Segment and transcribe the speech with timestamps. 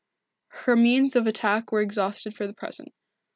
[0.47, 2.91] Her means of attack were exhausted for the present.